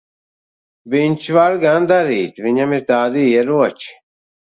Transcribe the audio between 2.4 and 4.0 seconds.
Viņam ir tādi ieroči.